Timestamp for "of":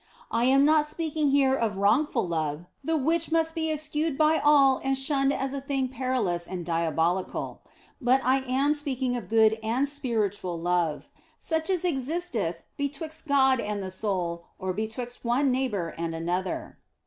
1.53-1.77, 9.15-9.29